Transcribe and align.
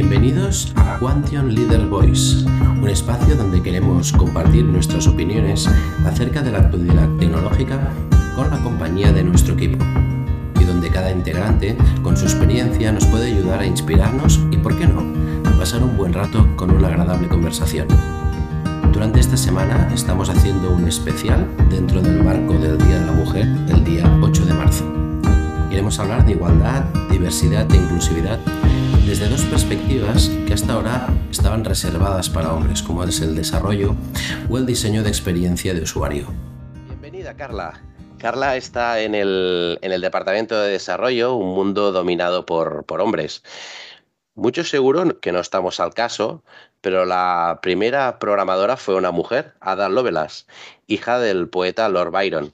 Bienvenidos 0.00 0.72
a 0.76 0.96
Quantion 1.00 1.52
Leader 1.52 1.84
Voice, 1.86 2.46
un 2.80 2.88
espacio 2.88 3.34
donde 3.34 3.60
queremos 3.60 4.12
compartir 4.12 4.64
nuestras 4.64 5.08
opiniones 5.08 5.68
acerca 6.06 6.40
de 6.40 6.52
la 6.52 6.58
actualidad 6.58 7.08
tecnológica 7.18 7.90
con 8.36 8.48
la 8.48 8.58
compañía 8.58 9.10
de 9.10 9.24
nuestro 9.24 9.54
equipo 9.54 9.84
y 10.60 10.62
donde 10.62 10.88
cada 10.90 11.10
integrante 11.10 11.76
con 12.04 12.16
su 12.16 12.26
experiencia 12.26 12.92
nos 12.92 13.06
puede 13.06 13.32
ayudar 13.32 13.58
a 13.58 13.66
inspirarnos 13.66 14.38
y, 14.52 14.58
por 14.58 14.78
qué 14.78 14.86
no, 14.86 15.02
pasar 15.58 15.82
un 15.82 15.96
buen 15.96 16.12
rato 16.12 16.46
con 16.54 16.70
una 16.70 16.86
agradable 16.86 17.26
conversación. 17.26 17.88
Durante 18.92 19.18
esta 19.18 19.36
semana 19.36 19.90
estamos 19.92 20.30
haciendo 20.30 20.70
un 20.70 20.86
especial 20.86 21.44
dentro 21.70 22.00
del 22.02 22.22
marco 22.22 22.52
del 22.52 22.78
Día 22.78 23.00
de 23.00 23.06
la 23.06 23.12
Mujer, 23.12 23.48
el 23.68 23.82
día 23.82 24.04
8 24.22 24.46
de 24.46 24.54
marzo. 24.54 24.84
Queremos 25.68 25.98
hablar 25.98 26.24
de 26.24 26.34
igualdad, 26.34 26.84
diversidad 27.10 27.66
e 27.72 27.76
inclusividad 27.76 28.38
desde 29.06 29.28
dos 29.28 29.44
perspectivas 29.44 30.30
que 30.46 30.54
hasta 30.54 30.72
ahora 30.72 31.08
estaban 31.30 31.64
reservadas 31.64 32.28
para 32.28 32.52
hombres, 32.52 32.82
como 32.82 33.04
es 33.04 33.20
el 33.20 33.34
desarrollo 33.34 33.94
o 34.50 34.58
el 34.58 34.66
diseño 34.66 35.02
de 35.02 35.08
experiencia 35.08 35.74
de 35.74 35.82
usuario. 35.82 36.26
Bienvenida, 36.86 37.34
Carla. 37.34 37.80
Carla 38.18 38.56
está 38.56 39.00
en 39.00 39.14
el, 39.14 39.78
en 39.82 39.92
el 39.92 40.00
Departamento 40.00 40.60
de 40.60 40.72
Desarrollo, 40.72 41.34
un 41.34 41.54
mundo 41.54 41.92
dominado 41.92 42.46
por, 42.46 42.84
por 42.84 43.00
hombres. 43.00 43.42
Muchos 44.34 44.68
seguro 44.68 45.20
que 45.20 45.32
no 45.32 45.40
estamos 45.40 45.80
al 45.80 45.94
caso, 45.94 46.42
pero 46.80 47.04
la 47.04 47.58
primera 47.62 48.18
programadora 48.18 48.76
fue 48.76 48.94
una 48.94 49.10
mujer, 49.10 49.54
Ada 49.60 49.88
Lovelace, 49.88 50.46
hija 50.86 51.18
del 51.18 51.48
poeta 51.48 51.88
Lord 51.88 52.12
Byron. 52.12 52.52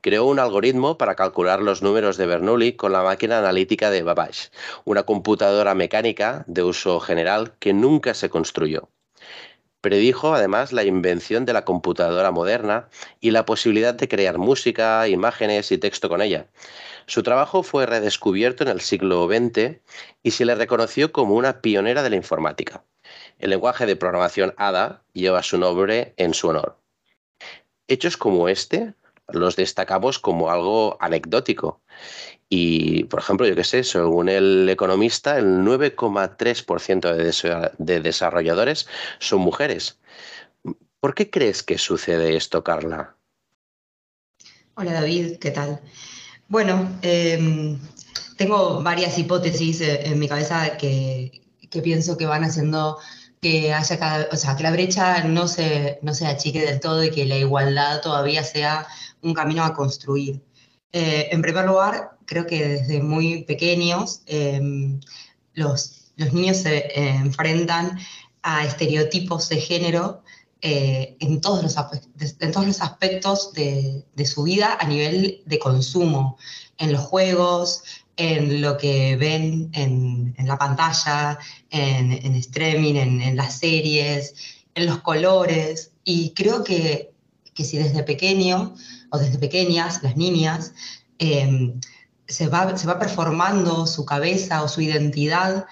Creó 0.00 0.24
un 0.26 0.38
algoritmo 0.38 0.98
para 0.98 1.14
calcular 1.14 1.60
los 1.60 1.82
números 1.82 2.16
de 2.16 2.26
Bernoulli 2.26 2.74
con 2.74 2.92
la 2.92 3.02
máquina 3.02 3.38
analítica 3.38 3.90
de 3.90 4.02
Babbage, 4.02 4.50
una 4.84 5.04
computadora 5.04 5.74
mecánica 5.74 6.44
de 6.46 6.62
uso 6.62 7.00
general 7.00 7.54
que 7.58 7.72
nunca 7.72 8.14
se 8.14 8.30
construyó. 8.30 8.88
Predijo 9.80 10.32
además 10.32 10.72
la 10.72 10.84
invención 10.84 11.44
de 11.44 11.52
la 11.52 11.66
computadora 11.66 12.30
moderna 12.30 12.88
y 13.20 13.32
la 13.32 13.44
posibilidad 13.44 13.92
de 13.92 14.08
crear 14.08 14.38
música, 14.38 15.06
imágenes 15.08 15.70
y 15.72 15.76
texto 15.76 16.08
con 16.08 16.22
ella. 16.22 16.46
Su 17.04 17.22
trabajo 17.22 17.62
fue 17.62 17.84
redescubierto 17.84 18.62
en 18.64 18.70
el 18.70 18.80
siglo 18.80 19.28
XX 19.28 19.82
y 20.22 20.30
se 20.30 20.46
le 20.46 20.54
reconoció 20.54 21.12
como 21.12 21.34
una 21.34 21.60
pionera 21.60 22.02
de 22.02 22.08
la 22.08 22.16
informática. 22.16 22.82
El 23.38 23.50
lenguaje 23.50 23.84
de 23.84 23.96
programación 23.96 24.54
ADA 24.56 25.02
lleva 25.12 25.42
su 25.42 25.58
nombre 25.58 26.14
en 26.16 26.32
su 26.32 26.48
honor. 26.48 26.78
Hechos 27.86 28.16
como 28.16 28.48
este 28.48 28.94
los 29.28 29.56
destacamos 29.56 30.18
como 30.18 30.50
algo 30.50 30.96
anecdótico. 31.00 31.80
Y, 32.48 33.04
por 33.04 33.20
ejemplo, 33.20 33.46
yo 33.46 33.56
qué 33.56 33.64
sé, 33.64 33.84
según 33.84 34.28
el 34.28 34.68
economista, 34.68 35.38
el 35.38 35.64
9,3% 35.64 37.74
de 37.78 38.00
desarrolladores 38.00 38.86
son 39.18 39.40
mujeres. 39.40 39.98
¿Por 41.00 41.14
qué 41.14 41.30
crees 41.30 41.62
que 41.62 41.78
sucede 41.78 42.36
esto, 42.36 42.64
Carla? 42.64 43.16
Hola 44.76 44.92
David, 44.92 45.38
¿qué 45.38 45.50
tal? 45.50 45.80
Bueno, 46.48 46.98
em, 47.02 47.78
tengo 48.36 48.82
varias 48.82 49.18
hipótesis 49.18 49.80
eh, 49.80 50.06
en 50.06 50.18
mi 50.18 50.28
cabeza 50.28 50.76
que, 50.76 51.42
pienso 51.82 52.16
que 52.16 52.26
van 52.26 52.44
haciendo 52.44 52.98
que 53.44 53.74
haya 53.74 53.98
cada, 53.98 54.26
o 54.32 54.36
sea, 54.36 54.56
que 54.56 54.62
la 54.62 54.70
brecha 54.70 55.22
no 55.24 55.46
se, 55.48 55.98
no 56.00 56.14
se 56.14 56.26
achique 56.26 56.64
del 56.64 56.80
todo 56.80 57.04
y 57.04 57.10
que 57.10 57.26
la 57.26 57.36
igualdad 57.36 58.00
todavía 58.00 58.42
sea 58.42 58.86
un 59.20 59.34
camino 59.34 59.62
a 59.64 59.74
construir. 59.74 60.42
Eh, 60.92 61.28
en 61.30 61.42
primer 61.42 61.66
lugar, 61.66 62.16
creo 62.24 62.46
que 62.46 62.66
desde 62.66 63.02
muy 63.02 63.44
pequeños 63.44 64.22
em, 64.24 64.98
los, 65.52 66.12
los, 66.16 66.32
niños 66.32 66.56
se 66.56 66.78
eh, 66.78 67.10
enfrentan 67.16 67.98
a 68.42 68.64
estereotipos 68.64 69.50
de 69.50 69.60
género 69.60 70.22
eh, 70.66 71.18
en, 71.20 71.42
todos 71.42 71.62
los, 71.62 71.76
en 72.40 72.50
todos 72.50 72.66
los 72.66 72.80
aspectos 72.80 73.52
de, 73.52 74.06
de, 74.14 74.24
su 74.24 74.44
vida 74.44 74.78
a 74.80 74.88
nivel 74.88 75.42
de 75.44 75.58
consumo, 75.58 76.38
en 76.78 76.90
los 76.90 77.02
juegos, 77.02 77.82
en 78.16 78.62
lo 78.62 78.78
que 78.78 79.14
ven 79.16 79.68
en, 79.74 80.34
en 80.38 80.48
la 80.48 80.56
pantalla, 80.56 81.38
en, 81.68 82.12
en 82.12 82.34
streaming, 82.36 82.94
en, 82.94 83.36
las 83.36 83.58
series, 83.58 84.34
en 84.74 84.86
los 84.86 85.02
colores. 85.02 85.92
Y 86.02 86.30
creo 86.30 86.64
que, 86.64 87.12
que, 87.52 87.64
si 87.64 87.76
desde 87.76 88.02
pequeño 88.02 88.74
o 89.10 89.18
desde 89.18 89.36
pequeñas, 89.36 90.02
las 90.02 90.16
niñas, 90.16 90.72
eh, 91.18 91.74
se, 92.26 92.48
va, 92.48 92.74
se 92.78 92.86
va 92.86 92.98
performando 92.98 93.86
su 93.86 94.06
cabeza 94.06 94.62
o 94.62 94.68
su 94.68 94.80
identidad 94.80 95.66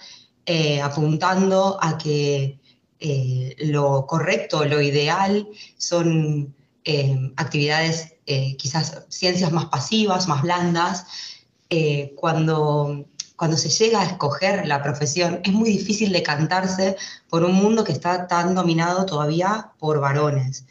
eh, 0.45 0.83
apuntando 0.83 1.79
a 1.81 1.97
que 1.97 2.61
eh, 3.05 3.57
lo 3.59 4.07
correcto, 4.07 4.65
lo 4.65 4.81
ideal 4.81 5.49
son 5.77 6.55
eh, 6.85 7.33
actividades, 7.35 8.15
eh, 8.27 8.57
quizás 8.57 9.07
ciencias 9.09 9.51
más 9.51 9.65
pasivas, 9.67 10.29
más 10.29 10.43
blandas. 10.43 11.07
cuando, 12.17 13.07
cuando 13.35 13.57
se 13.57 13.71
llega 13.71 14.03
a 14.03 14.05
escoger 14.05 14.67
la 14.69 14.83
profesión, 14.83 15.41
es 15.43 15.53
muy 15.53 15.71
difícil 15.71 16.13
decantarse 16.13 16.97
por 17.29 17.43
un 17.45 17.55
mundo 17.55 17.83
que 17.83 17.93
está 17.93 18.29
tan 18.29 18.55
dominado 18.55 19.05
todavía 19.05 19.73
por 19.81 19.99
varones. 19.99 20.65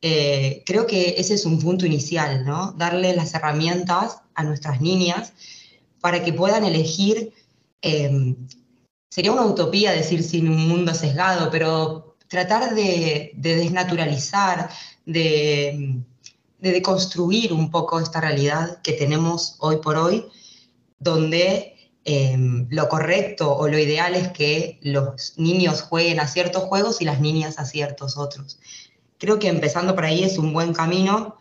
creo 0.00 0.86
que 0.86 1.14
ese 1.18 1.34
es 1.34 1.44
un 1.44 1.58
punto 1.60 1.86
inicial, 1.86 2.44
¿no? 2.44 2.72
Darle 2.72 3.14
las 3.14 3.34
herramientas 3.34 4.22
a 4.34 4.42
nuestras 4.42 4.80
niñas 4.80 5.32
para 6.00 6.24
que 6.24 6.32
puedan 6.32 6.64
elegir 6.64 7.32
sería 9.08 9.32
una 9.32 9.46
utopía 9.46 9.92
decir 9.92 10.22
sin 10.22 10.48
un 10.48 10.68
mundo 10.68 10.94
sesgado, 10.94 11.50
pero 11.50 12.16
tratar 12.28 12.74
de, 12.74 13.32
desnaturalizar, 13.34 14.70
de, 15.06 16.02
deconstruir 16.58 17.52
un 17.52 17.70
poco 17.70 18.00
esta 18.00 18.20
realidad 18.20 18.80
que 18.82 18.92
tenemos 18.92 19.56
hoy 19.60 19.76
por 19.76 19.96
hoy, 19.96 20.26
donde 20.98 21.74
em, 22.04 22.66
lo 22.70 22.88
correcto 22.88 23.56
o 23.56 23.68
lo 23.68 23.78
ideal 23.78 24.14
es 24.14 24.28
que 24.28 24.78
los 24.82 25.34
niños 25.38 25.82
jueguen 25.82 26.20
a 26.20 26.26
ciertos 26.26 26.64
juegos 26.64 27.00
y 27.00 27.04
las 27.04 27.20
niñas 27.20 27.58
a 27.58 27.64
ciertos 27.64 28.16
otros. 28.16 28.58
Creo 29.18 29.38
que 29.38 29.48
empezando 29.48 29.94
por 29.94 30.04
ahí 30.04 30.22
es 30.24 30.38
un 30.38 30.52
buen 30.52 30.72
camino 30.72 31.38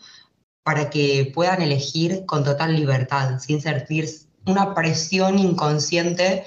para 0.64 0.90
que 0.90 1.32
puedan 1.34 1.62
elegir 1.62 2.26
con 2.26 2.44
total 2.44 2.76
libertad, 2.76 3.40
sin 3.40 3.62
sentir 3.62 4.10
una 4.46 4.76
presión 4.76 5.40
inconsciente 5.40 6.46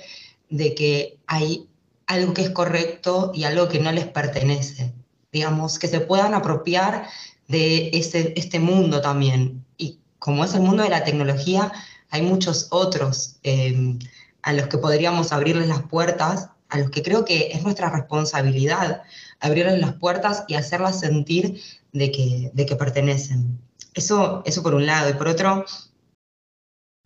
de 0.50 0.75
que 0.75 1.19
hay 1.27 1.69
algo 2.06 2.34
que 2.34 2.43
es 2.43 2.50
correcto 2.50 3.31
y 3.34 3.44
algo 3.44 3.69
que 3.69 3.78
no 3.78 3.93
les 3.93 4.06
pertenece. 4.06 4.93
Digamos, 5.33 5.78
que 5.78 5.88
se 5.88 6.00
puedan 6.00 6.34
apropiar 6.34 7.06
de 7.49 7.91
ese, 7.94 8.34
este 8.37 8.59
mundo 8.59 9.00
también. 9.00 9.65
Y 9.78 10.00
como 10.19 10.44
es 10.44 10.55
el 10.55 10.61
mundo 10.61 10.83
de 10.83 10.91
la 10.91 11.05
tecnología, 11.05 11.72
hay 12.11 12.22
muchos 12.22 12.66
otros 12.71 13.37
eh, 13.44 13.97
a 14.43 14.53
los 14.53 14.66
que 14.66 14.78
podríamos 14.78 15.33
abrirles 15.33 15.69
las 15.69 15.83
puertas, 15.83 16.49
a 16.69 16.78
los 16.78 16.91
que 16.91 17.03
creo 17.03 17.25
que 17.25 17.53
es 17.53 17.62
nuestra 17.62 17.91
responsabilidad 17.91 19.03
abrirles 19.41 19.81
las 19.81 19.94
puertas 19.94 20.44
y 20.49 20.55
hacerlas 20.55 21.00
sentir 21.00 21.61
de 21.93 22.11
que, 22.12 22.50
de 22.53 22.67
que 22.67 22.77
pertenecen. 22.77 23.59
Eso, 23.94 24.43
eso 24.44 24.62
por 24.62 24.75
un 24.75 24.87
lado. 24.87 25.11
Y 25.11 25.15
por 25.15 25.28
otro, 25.28 25.65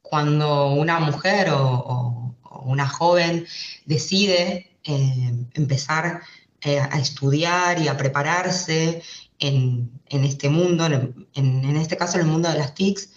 cuando 0.03 0.73
una 0.73 0.99
mujer 0.99 1.49
o 1.51 2.24
una 2.65 2.89
joven 2.89 3.47
decide 3.87 4.71
eh, 4.85 5.47
empezar 5.55 6.23
eh, 6.61 6.79
a 6.79 6.99
estudiar 6.99 7.81
y 7.81 7.89
a 7.89 7.97
prepararse 7.97 9.03
en, 9.39 9.91
este 10.09 10.49
mundo, 10.49 10.87
en, 10.87 11.77
este 11.77 11.97
caso 11.97 12.17
en 12.17 12.25
el 12.25 12.31
mundo 12.31 12.49
de 12.51 12.59
las 12.59 12.75
TICs, 12.75 13.11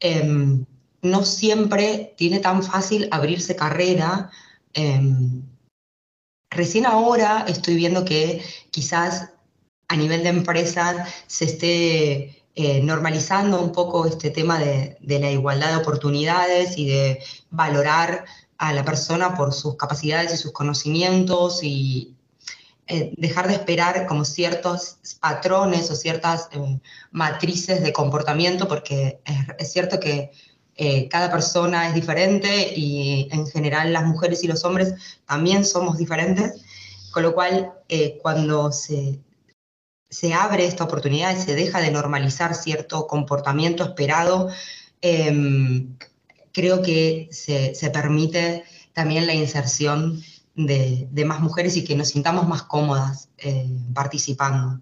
em, 0.00 0.64
no 1.02 1.24
siempre 1.24 2.14
tiene 2.16 2.40
tan 2.40 2.62
fácil 2.62 3.08
abrirse 3.10 3.54
carrera. 3.56 4.30
Em, 4.74 5.42
recién 6.50 6.86
ahora 6.86 7.44
estoy 7.48 7.76
viendo 7.76 8.04
que 8.04 8.42
quizás 8.70 9.30
a 9.88 9.96
nivel 9.96 10.22
de 10.22 10.30
empresas 10.30 11.08
se 11.26 11.44
esté 11.44 12.40
eh, 12.56 12.82
normalizando 12.82 13.62
un 13.62 13.72
poco 13.72 14.06
este 14.06 14.30
tema 14.30 14.58
de, 14.58 14.96
la 15.00 15.30
igualdad 15.30 15.70
de 15.70 15.76
oportunidades 15.76 16.76
y 16.76 16.86
de 16.88 17.22
valorar 17.50 18.24
a 18.60 18.74
la 18.74 18.84
persona 18.84 19.34
por 19.34 19.54
sus 19.54 19.76
capacidades 19.76 20.34
y 20.34 20.36
sus 20.36 20.52
conocimientos 20.52 21.60
y 21.62 22.14
eh, 22.86 23.14
dejar 23.16 23.48
de 23.48 23.54
esperar 23.54 24.06
como 24.06 24.26
ciertos 24.26 24.98
patrones 25.18 25.90
o 25.90 25.96
ciertas 25.96 26.50
eh, 26.52 26.78
matrices 27.10 27.82
de 27.82 27.94
comportamiento, 27.94 28.68
porque 28.68 29.18
es, 29.58 29.72
cierto 29.72 29.98
que 29.98 30.30
eh, 30.76 31.08
cada 31.08 31.30
persona 31.30 31.88
es 31.88 31.94
diferente 31.94 32.74
y 32.76 33.30
en 33.32 33.46
general 33.46 33.94
las 33.94 34.04
mujeres 34.04 34.44
y 34.44 34.46
los 34.46 34.62
hombres 34.66 34.92
también 35.24 35.64
somos 35.64 35.96
diferentes, 35.96 36.60
con 37.12 37.22
lo 37.22 37.32
cual 37.32 37.72
cuando 38.20 38.72
se, 38.72 39.20
se 40.10 40.34
abre 40.34 40.66
esta 40.66 40.84
oportunidad 40.84 41.34
y 41.34 41.40
se 41.40 41.54
deja 41.54 41.80
de 41.80 41.90
normalizar 41.90 42.54
cierto 42.54 43.06
comportamiento 43.06 43.84
esperado, 43.84 44.50
em, 45.00 45.96
creo 46.52 46.82
que 46.82 47.28
se, 47.30 47.90
permite 47.90 48.64
también 48.92 49.26
la 49.26 49.34
inserción 49.34 50.22
de, 50.54 51.08
más 51.24 51.40
mujeres 51.40 51.76
y 51.76 51.84
que 51.84 51.96
nos 51.96 52.08
sintamos 52.08 52.46
más 52.48 52.62
cómodas 52.62 53.30
eh, 53.38 53.66
participando. 53.94 54.80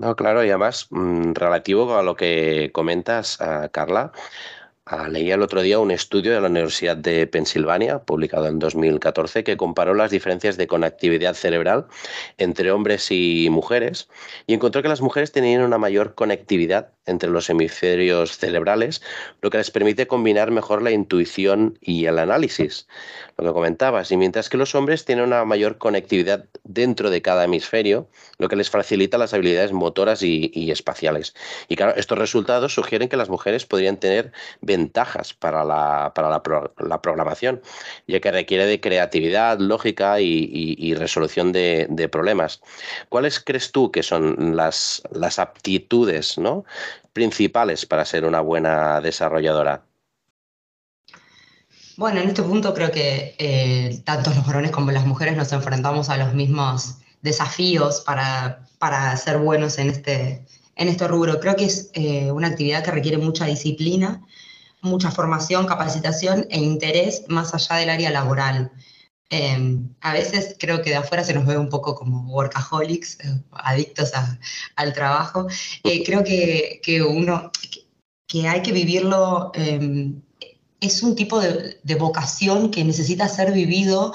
No, 0.00 0.16
claro, 0.16 0.44
y 0.44 0.48
además, 0.48 0.88
mm, 0.90 1.32
relativo 1.34 1.96
a 1.96 2.02
lo 2.02 2.16
que 2.16 2.70
comentas, 2.72 3.40
ah, 3.40 3.68
Carla, 3.70 4.12
Ah, 4.86 5.08
leí 5.08 5.30
el 5.30 5.40
otro 5.40 5.62
día 5.62 5.78
un 5.78 5.90
estudio 5.90 6.34
de 6.34 6.42
la 6.42 6.48
Universidad 6.48 6.94
de 6.94 7.26
Pensilvania, 7.26 8.00
publicado 8.00 8.48
en 8.48 8.58
2014, 8.58 9.42
que 9.42 9.56
comparó 9.56 9.94
las 9.94 10.10
diferencias 10.10 10.58
de 10.58 10.66
conectividad 10.66 11.32
cerebral 11.32 11.86
entre 12.36 12.70
hombres 12.70 13.10
y 13.10 13.48
mujeres 13.50 14.10
y 14.46 14.52
encontró 14.52 14.82
que 14.82 14.88
las 14.88 15.00
mujeres 15.00 15.32
tenían 15.32 15.62
una 15.62 15.78
mayor 15.78 16.14
conectividad 16.14 16.92
entre 17.06 17.30
los 17.30 17.50
hemisferios 17.50 18.36
cerebrales, 18.38 19.02
lo 19.40 19.50
que 19.50 19.58
les 19.58 19.70
permite 19.70 20.06
combinar 20.06 20.50
mejor 20.50 20.82
la 20.82 20.90
intuición 20.90 21.78
y 21.80 22.06
el 22.06 22.18
análisis, 22.18 22.86
lo 23.36 23.44
que 23.44 23.52
comentabas, 23.52 24.10
y 24.10 24.16
mientras 24.16 24.48
que 24.48 24.56
los 24.56 24.74
hombres 24.74 25.04
tienen 25.04 25.24
una 25.24 25.44
mayor 25.44 25.78
conectividad 25.78 26.46
dentro 26.64 27.10
de 27.10 27.22
cada 27.22 27.44
hemisferio, 27.44 28.08
lo 28.38 28.48
que 28.48 28.56
les 28.56 28.70
facilita 28.70 29.18
las 29.18 29.34
habilidades 29.34 29.72
motoras 29.72 30.22
y, 30.22 30.70
espaciales. 30.70 31.34
Y 31.68 31.76
claro, 31.76 31.94
estos 31.96 32.18
resultados 32.18 32.74
sugieren 32.74 33.08
que 33.08 33.16
las 33.16 33.28
mujeres 33.28 33.66
podrían 33.66 33.98
tener 33.98 34.32
ventajas 34.76 35.34
para 35.34 35.64
la, 35.64 36.12
para 36.14 36.28
la, 36.30 37.02
programación, 37.02 37.62
ya 38.08 38.20
que 38.20 38.32
requiere 38.32 38.66
de 38.66 38.80
creatividad, 38.80 39.58
lógica 39.58 40.20
y, 40.20 40.94
resolución 40.94 41.52
de, 41.52 42.08
problemas. 42.10 42.60
¿Cuáles 43.08 43.38
crees 43.38 43.70
tú 43.70 43.90
que 43.90 44.02
son 44.02 44.56
las, 44.56 45.02
aptitudes 45.38 46.36
principales 47.12 47.86
para 47.86 48.04
ser 48.04 48.24
una 48.24 48.40
buena 48.40 49.00
desarrolladora? 49.00 49.82
Bueno, 51.96 52.20
en 52.20 52.28
este 52.28 52.42
punto 52.42 52.74
creo 52.74 52.90
que 52.90 53.36
eh, 53.38 54.02
tanto 54.04 54.30
los 54.34 54.44
varones 54.44 54.72
como 54.72 54.90
las 54.90 55.06
mujeres 55.06 55.36
nos 55.36 55.52
enfrentamos 55.52 56.08
a 56.08 56.16
los 56.16 56.34
mismos 56.34 56.96
desafíos 57.22 58.00
para, 58.00 58.66
para 58.78 59.16
ser 59.16 59.38
buenos 59.38 59.78
en 59.78 59.90
este, 59.90 60.44
en 60.76 60.88
este 60.88 61.06
rubro. 61.08 61.40
Creo 61.40 61.56
que 61.56 61.64
es 61.64 61.90
eh, 61.94 62.30
una 62.30 62.48
actividad 62.48 62.84
que 62.84 62.90
requiere 62.90 63.18
mucha 63.18 63.46
disciplina, 63.46 64.22
mucha 64.84 65.10
formación, 65.10 65.66
capacitación 65.66 66.46
e 66.50 66.60
interés 66.60 67.24
más 67.28 67.54
allá 67.54 67.76
del 67.76 67.90
área 67.90 68.10
laboral. 68.10 68.70
Em, 69.30 69.88
a 70.00 70.12
veces 70.12 70.54
creo 70.58 70.82
que 70.82 70.90
de 70.90 70.96
afuera 70.96 71.24
se 71.24 71.34
nos 71.34 71.46
ve 71.46 71.56
un 71.58 71.68
poco 71.68 71.94
como 71.94 72.22
workaholics, 72.32 73.18
eh, 73.20 73.42
adictos 73.52 74.12
al 74.76 74.92
trabajo. 74.92 75.48
Eh, 75.82 76.04
creo 76.04 76.22
que, 76.22 76.80
que 76.82 77.02
uno, 77.02 77.50
que, 78.28 78.48
hay 78.48 78.62
que 78.62 78.72
vivirlo, 78.72 79.50
em, 79.54 80.22
es 80.80 81.02
un 81.02 81.16
tipo 81.16 81.40
de, 81.40 81.94
vocación 81.98 82.70
que 82.70 82.84
necesita 82.84 83.28
ser 83.28 83.52
vivido 83.52 84.12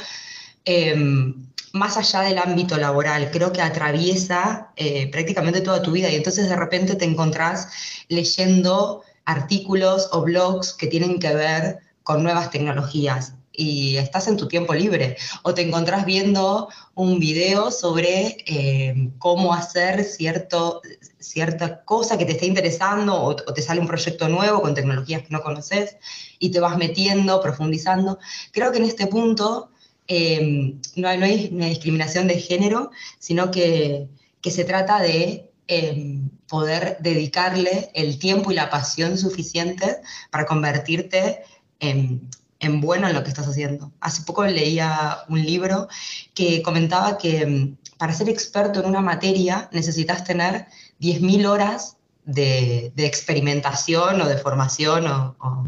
em, 0.65 1.49
más 1.73 1.97
allá 1.97 2.21
del 2.21 2.37
ámbito 2.37 2.77
laboral. 2.77 3.31
Creo 3.31 3.51
que 3.51 3.61
atraviesa 3.61 4.71
eh, 4.75 5.09
prácticamente 5.11 5.61
toda 5.61 5.81
tu 5.81 5.91
vida 5.91 6.09
y 6.09 6.15
entonces 6.15 6.49
de 6.49 6.55
repente 6.55 6.95
te 6.95 7.05
encontrás 7.05 7.69
leyendo 8.07 9.03
artículos 9.29 10.09
o 10.11 10.21
blogs 10.21 10.73
que 10.73 10.87
tienen 10.87 11.19
que 11.19 11.33
ver 11.35 11.79
con 12.03 12.23
nuevas 12.23 12.49
tecnologías 12.49 13.33
y 13.51 13.97
estás 13.97 14.27
en 14.27 14.37
tu 14.37 14.47
tiempo 14.47 14.73
libre. 14.73 15.17
O 15.43 15.53
te 15.53 15.61
encontrás 15.61 16.05
viendo 16.05 16.69
un 16.95 17.19
video 17.19 17.71
sobre 17.71 18.37
eh, 18.47 19.11
cómo 19.19 19.53
hacer 19.53 20.03
cierto, 20.03 20.81
cierta 21.19 21.83
cosa 21.83 22.17
que 22.17 22.25
te 22.25 22.31
esté 22.31 22.47
interesando 22.47 23.21
o, 23.21 23.35
te 23.35 23.61
sale 23.61 23.81
un 23.81 23.87
proyecto 23.87 24.29
nuevo 24.29 24.61
con 24.61 24.73
tecnologías 24.73 25.23
que 25.23 25.29
no 25.29 25.41
conoces 25.41 25.97
y 26.39 26.49
te 26.51 26.59
vas 26.59 26.77
metiendo, 26.77 27.41
profundizando. 27.41 28.17
Creo 28.51 28.71
que 28.71 28.79
en 28.79 28.85
este 28.85 29.07
punto 29.07 29.69
eh, 30.07 30.75
no, 30.95 31.07
hay, 31.07 31.49
discriminación 31.49 32.27
de 32.27 32.39
género, 32.39 32.91
sino 33.19 33.51
que, 33.51 34.07
se 34.41 34.63
trata 34.63 34.99
de 35.01 35.51
eh, 35.67 36.18
poder 36.49 36.97
dedicarle 36.99 37.91
el 37.93 38.17
tiempo 38.17 38.51
y 38.51 38.55
la 38.55 38.69
pasión 38.69 39.17
suficiente 39.17 39.97
para 40.31 40.45
convertirte 40.45 41.43
en, 41.79 42.27
en, 42.59 42.81
bueno 42.81 43.07
en 43.07 43.13
lo 43.13 43.23
que 43.23 43.29
estás 43.29 43.47
haciendo. 43.47 43.91
Hace 44.01 44.23
poco 44.23 44.43
leía 44.43 45.19
un 45.29 45.45
libro 45.45 45.87
que 46.33 46.61
comentaba 46.63 47.17
que 47.17 47.45
mm, 47.45 47.77
para 47.97 48.13
ser 48.13 48.29
experto 48.29 48.79
en 48.79 48.87
una 48.87 49.01
materia 49.01 49.69
necesitas 49.71 50.23
tener 50.23 50.65
10.000 50.99 51.47
horas 51.47 51.97
de, 52.25 52.91
de, 52.95 53.05
experimentación 53.05 54.19
o 54.19 54.27
de 54.27 54.37
formación 54.37 55.05
o, 55.07 55.65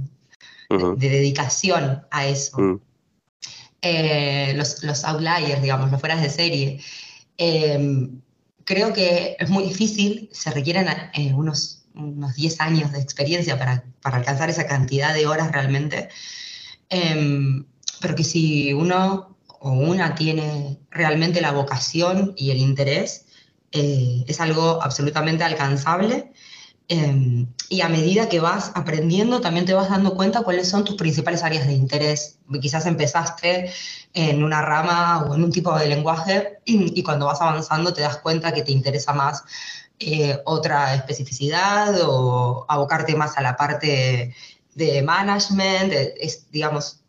de, 0.97 1.09
dedicación 1.09 2.05
a 2.09 2.25
eso. 2.25 2.59
Mm. 2.59 2.81
Eh, 3.83 4.53
los, 4.55 4.83
los, 4.83 5.03
outliers, 5.05 5.61
digamos, 5.61 5.91
los 5.91 5.99
fueras 5.99 6.21
de 6.21 6.29
serie. 6.29 6.81
Eh, 7.37 8.09
creo 8.71 8.93
que 8.93 9.35
es 9.37 9.49
muy 9.49 9.65
difícil, 9.65 10.29
se 10.31 10.49
requieren 10.49 10.87
eh, 11.13 11.33
unos, 11.33 11.83
unos 11.93 12.35
10 12.35 12.61
años 12.61 12.93
de 12.93 13.01
experiencia 13.01 13.59
para, 13.59 13.83
para, 14.01 14.15
alcanzar 14.15 14.49
esa 14.49 14.65
cantidad 14.65 15.13
de 15.13 15.27
horas 15.27 15.51
realmente, 15.51 16.07
em, 16.89 17.65
pero 17.99 18.15
que 18.15 18.23
si 18.23 18.71
uno 18.71 19.37
o 19.59 19.71
una 19.71 20.15
tiene 20.15 20.79
realmente 20.89 21.41
la 21.41 21.51
vocación 21.51 22.33
y 22.37 22.51
el 22.51 22.59
interés, 22.59 23.25
eh, 23.73 24.23
es 24.25 24.39
algo 24.39 24.81
absolutamente 24.81 25.43
alcanzable 25.43 26.31
Em, 26.93 27.47
y 27.69 27.79
a 27.79 27.87
medida 27.87 28.27
que 28.27 28.41
vas 28.41 28.73
aprendiendo, 28.75 29.39
también 29.39 29.65
te 29.65 29.73
vas 29.73 29.89
dando 29.89 30.13
cuenta 30.13 30.41
cuáles 30.41 30.67
son 30.67 30.83
tus 30.83 30.97
principales 30.97 31.41
áreas 31.41 31.65
de 31.65 31.71
interés. 31.71 32.39
Quizás 32.61 32.85
empezaste 32.85 33.71
en 34.13 34.43
una 34.43 34.61
rama 34.61 35.23
o 35.23 35.33
en 35.33 35.41
un 35.41 35.51
tipo 35.53 35.73
de 35.79 35.87
lenguaje 35.87 36.59
y 36.65 37.01
cuando 37.01 37.27
vas 37.27 37.39
avanzando 37.39 37.93
te 37.93 38.01
das 38.01 38.17
cuenta 38.17 38.51
que 38.51 38.63
te 38.63 38.73
interesa 38.73 39.13
más 39.13 39.45
eh, 39.99 40.37
otra 40.43 40.93
especificidad 40.93 41.95
o 42.03 42.65
abocarte 42.67 43.15
más 43.15 43.37
a 43.37 43.41
la 43.41 43.55
parte 43.55 44.35
de 44.75 45.01
management. 45.01 45.93
Es, 46.19 46.51
digamos, 46.51 47.05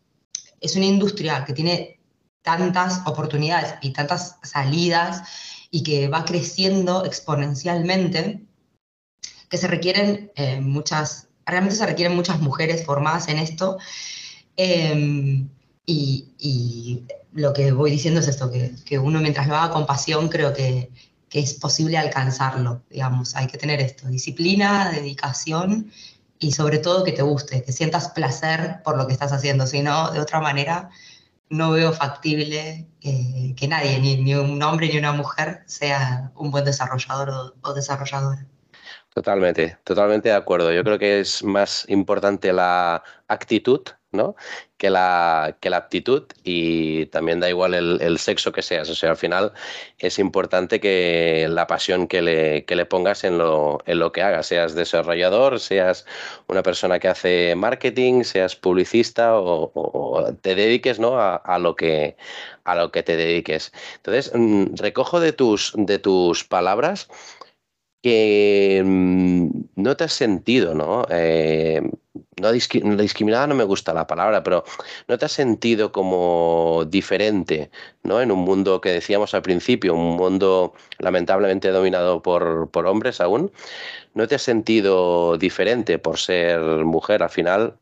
es 0.61 0.77
una 0.77 0.85
industria 0.85 1.43
que 1.43 1.51
tiene 1.51 1.99
tantas 2.41 3.01
oportunidades 3.05 3.73
y 3.81 3.91
tantas 3.91 4.37
salidas 4.43 5.23
y 5.71 5.83
que 5.83 6.07
va 6.07 6.23
creciendo 6.23 7.03
exponencialmente 7.03 8.47
que 9.53 9.59
se 9.59 9.67
requieren 9.67 10.31
eh, 10.35 10.59
muchas, 10.59 11.27
realmente 11.45 11.75
se 11.75 11.85
requieren 11.85 12.15
muchas 12.15 12.41
mujeres 12.41 12.83
formadas 12.83 13.27
en 13.27 13.37
esto. 13.37 13.77
Em, 14.57 15.47
y, 15.85 17.03
lo 17.33 17.53
que 17.53 17.71
voy 17.71 17.91
diciendo 17.91 18.19
es 18.19 18.27
esto, 18.27 18.49
que, 18.49 18.73
que, 18.83 18.97
uno 18.97 19.19
mientras 19.19 19.47
lo 19.47 19.55
haga 19.55 19.71
con 19.71 19.85
pasión 19.85 20.27
creo 20.29 20.53
que, 20.53 20.89
que, 21.29 21.39
es 21.39 21.53
posible 21.53 21.99
alcanzarlo, 21.99 22.81
digamos, 22.89 23.35
hay 23.35 23.45
que 23.45 23.59
tener 23.59 23.79
esto, 23.79 24.07
disciplina, 24.07 24.91
dedicación 24.91 25.91
y 26.39 26.53
sobre 26.53 26.79
todo 26.79 27.03
que 27.03 27.11
te 27.11 27.21
guste, 27.21 27.61
que 27.63 27.71
sientas 27.71 28.09
placer 28.09 28.81
por 28.83 28.97
lo 28.97 29.05
que 29.05 29.13
estás 29.13 29.33
haciendo, 29.33 29.67
si 29.67 29.81
no, 29.83 30.09
de 30.11 30.19
otra 30.19 30.39
manera 30.39 30.89
no 31.49 31.71
veo 31.71 31.93
factible 31.93 32.87
eh, 33.01 33.53
que 33.55 33.67
nadie, 33.67 33.99
ni, 33.99 34.17
ni, 34.17 34.33
un 34.33 34.61
hombre 34.63 34.89
ni 34.89 34.97
una 34.97 35.11
mujer, 35.13 35.63
sea 35.67 36.31
un 36.35 36.49
buen 36.49 36.65
desarrollador 36.65 37.29
o, 37.29 37.53
o 37.61 37.73
desarrolladora. 37.75 38.47
Totalmente, 39.13 39.77
totalmente 39.83 40.29
de 40.29 40.35
acuerdo. 40.35 40.71
Yo 40.71 40.83
creo 40.83 40.97
que 40.97 41.19
es 41.19 41.43
más 41.43 41.85
importante 41.87 42.51
la 42.51 43.03
actitud, 43.27 43.81
¿no? 44.11 44.35
Que 44.77 44.89
la, 44.89 45.55
que 45.59 45.69
la 45.69 45.77
aptitud 45.77 46.23
y 46.43 47.05
también 47.07 47.39
da 47.39 47.47
igual 47.47 47.75
el, 47.75 48.17
sexo 48.17 48.51
que 48.51 48.63
seas. 48.63 48.89
O 48.89 48.95
sea, 48.95 49.11
al 49.11 49.17
final 49.17 49.53
es 49.99 50.17
importante 50.17 50.79
que 50.79 51.47
la 51.47 51.67
pasión 51.67 52.07
que 52.07 52.23
le, 52.23 52.65
que 52.65 52.75
le 52.75 52.85
pongas 52.85 53.23
en 53.23 53.37
lo, 53.37 53.79
en 53.85 53.99
lo 53.99 54.11
que 54.11 54.23
hagas, 54.23 54.47
seas 54.47 54.73
desarrollador, 54.73 55.59
seas 55.59 56.05
una 56.47 56.63
persona 56.63 56.97
que 56.97 57.07
hace 57.07 57.53
marketing, 57.55 58.23
seas 58.23 58.55
publicista 58.55 59.37
o, 59.39 60.33
te 60.41 60.55
dediques 60.55 60.99
¿no? 60.99 61.19
a, 61.19 61.35
a, 61.35 61.59
lo 61.59 61.75
que, 61.75 62.17
a 62.63 62.75
lo 62.75 62.91
que 62.91 63.03
te 63.03 63.15
dediques. 63.15 63.71
Entonces, 63.97 64.31
mm, 64.33 64.75
recojo 64.75 65.19
de 65.19 65.33
tus, 65.33 65.73
de 65.75 65.99
tus 65.99 66.43
palabras 66.43 67.09
que 68.03 68.83
mm, 68.85 69.49
no 69.77 69.97
te 69.97 70.03
has 70.03 70.13
sentido, 70.13 70.75
¿no? 70.75 71.05
Eh, 71.09 71.81
no 72.41 72.51
discriminada 72.51 73.47
no 73.47 73.55
me 73.55 73.63
gusta 73.63 73.93
la 73.93 74.07
palabra, 74.07 74.43
pero 74.43 74.65
no 75.07 75.17
te 75.17 75.25
has 75.25 75.31
sentido 75.31 75.91
como 75.91 76.83
diferente, 76.87 77.71
¿no? 78.03 78.21
En 78.21 78.31
un 78.31 78.39
mundo 78.39 78.81
que 78.81 78.91
decíamos 78.91 79.33
al 79.33 79.41
principio, 79.41 79.93
un 79.95 80.17
mundo 80.17 80.73
lamentablemente 80.99 81.69
dominado 81.69 82.21
por, 82.21 82.69
por 82.71 82.87
hombres 82.87 83.21
aún, 83.21 83.51
no 84.13 84.27
te 84.27 84.35
has 84.35 84.41
sentido 84.43 85.37
diferente 85.37 85.97
por 85.97 86.17
ser 86.19 86.59
mujer 86.59 87.23
al 87.23 87.29
final. 87.29 87.79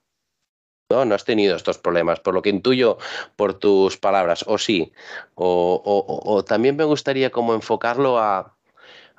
No, 0.92 1.06
no 1.06 1.16
has 1.16 1.26
tenido 1.26 1.56
estos 1.56 1.78
problemas, 1.78 2.20
por 2.20 2.34
lo 2.34 2.42
que 2.42 2.50
intuyo 2.50 2.98
por 3.38 3.54
tus 3.56 3.98
palabras, 3.98 4.44
o 4.48 4.58
sí, 4.58 4.92
o 5.36 6.44
también 6.46 6.76
me 6.76 6.84
gustaría 6.84 7.32
como 7.32 7.54
enfocarlo 7.54 8.20
a, 8.20 8.58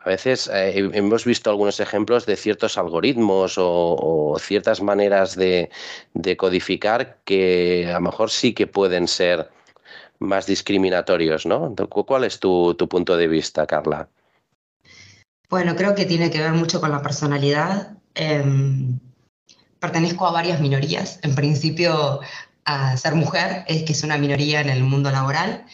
a 0.05 0.09
veces 0.09 0.51
eh, 0.53 0.91
hemos 0.95 1.25
visto 1.25 1.51
algunos 1.51 1.79
ejemplos 1.79 2.27
de 2.27 2.37
ciertos 2.37 2.77
algoritmos 2.77 3.55
o, 3.57 4.37
ciertas 4.41 4.83
maneras 4.83 5.37
de, 5.37 5.71
codificar 6.37 7.19
que 7.25 7.89
a 7.89 7.95
lo 7.95 8.01
mejor 8.01 8.31
sí 8.31 8.53
que 8.53 8.67
pueden 8.67 9.07
ser 9.07 9.51
más 10.19 10.47
discriminatorios, 10.47 11.47
¿no? 11.47 11.75
¿Cuál 11.75 12.25
es 12.25 12.41
tu, 12.41 12.77
punto 12.89 13.17
de 13.17 13.29
vista, 13.29 13.67
Carla? 13.67 14.09
Bueno, 15.49 15.77
creo 15.77 15.95
que 15.95 16.07
tiene 16.07 16.31
que 16.31 16.41
ver 16.41 16.53
mucho 16.53 16.81
con 16.81 16.91
la 16.91 17.03
personalidad. 17.03 17.93
Em, 18.15 18.99
pertenezco 19.79 20.27
a 20.27 20.33
varias 20.33 20.61
minorías. 20.61 21.21
En 21.23 21.35
principio, 21.35 22.21
a 22.65 22.97
ser 22.97 23.15
mujer, 23.15 23.65
es 23.69 23.83
que 23.85 23.93
es 23.93 24.03
una 24.03 24.17
minoría 24.17 24.61
en 24.61 24.71
el 24.71 24.83
mundo 24.83 25.11
laboral. 25.11 25.65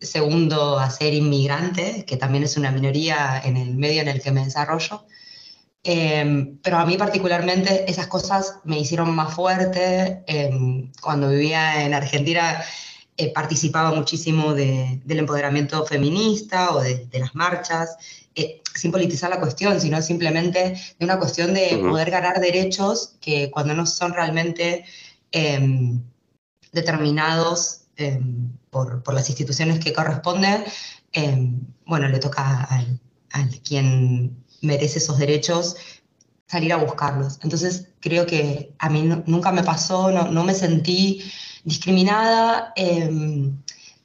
Segundo, 0.00 0.78
a 0.78 0.90
ser 0.90 1.12
inmigrante, 1.14 2.04
que 2.06 2.16
también 2.16 2.44
es 2.44 2.56
una 2.56 2.70
minoría 2.70 3.40
en 3.44 3.56
el 3.56 3.74
medio 3.76 4.00
en 4.00 4.08
el 4.08 4.22
que 4.22 4.32
me 4.32 4.44
desarrollo. 4.44 5.04
Em, 5.82 6.58
pero 6.62 6.76
a 6.78 6.84
mí 6.86 6.96
particularmente 6.98 7.90
esas 7.90 8.06
cosas 8.06 8.56
me 8.64 8.78
hicieron 8.78 9.14
más 9.14 9.34
fuerte. 9.34 10.22
Em, 10.26 10.92
cuando 11.00 11.28
vivía 11.30 11.84
en 11.84 11.94
Argentina 11.94 12.62
eh, 13.16 13.32
participaba 13.32 13.92
muchísimo 13.92 14.54
del 14.54 15.18
empoderamiento 15.18 15.84
feminista 15.84 16.74
o 16.74 16.80
de, 16.80 17.06
las 17.18 17.34
marchas, 17.34 17.96
eh, 18.34 18.62
sin 18.74 18.90
politizar 18.92 19.28
la 19.30 19.40
cuestión, 19.40 19.80
sino 19.80 20.00
simplemente 20.00 20.74
de 20.98 21.04
una 21.04 21.18
cuestión 21.18 21.52
de 21.52 21.78
poder 21.78 22.10
ganar 22.10 22.40
derechos 22.40 23.16
que 23.20 23.50
cuando 23.50 23.74
no 23.74 23.84
son 23.84 24.14
realmente 24.14 24.84
em, 25.32 26.02
determinados 28.00 28.60
por, 28.70 29.02
por, 29.02 29.14
las 29.14 29.28
instituciones 29.28 29.80
que 29.80 29.92
corresponden, 29.92 30.64
bueno, 31.86 32.08
le 32.08 32.18
toca 32.18 32.64
al, 32.64 33.00
al 33.32 33.48
quien 33.62 34.44
merece 34.62 34.98
esos 34.98 35.18
derechos, 35.18 35.76
salir 36.46 36.72
a 36.72 36.76
buscarlos. 36.76 37.38
Entonces 37.42 37.88
creo 38.00 38.26
que 38.26 38.74
a 38.78 38.88
mí 38.88 39.02
nunca 39.26 39.52
me 39.52 39.62
pasó, 39.62 40.10
no, 40.10 40.30
no 40.30 40.44
me 40.44 40.54
sentí 40.54 41.22
discriminada. 41.64 42.72
Em, 42.76 43.56